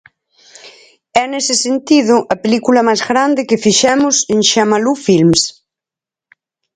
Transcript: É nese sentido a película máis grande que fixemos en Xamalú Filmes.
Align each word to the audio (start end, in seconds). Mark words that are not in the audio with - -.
É 1.21 1.23
nese 1.31 1.55
sentido 1.65 2.15
a 2.33 2.35
película 2.43 2.85
máis 2.89 3.01
grande 3.11 3.47
que 3.49 3.61
fixemos 3.65 4.15
en 4.33 4.39
Xamalú 4.49 4.93
Filmes. 5.07 5.43